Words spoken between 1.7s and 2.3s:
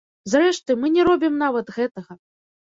гэтага.